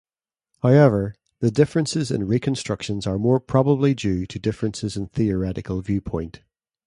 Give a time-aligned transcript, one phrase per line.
[0.63, 6.41] However, the differences in reconstructions are more probably due to differences in theoretical viewpoint.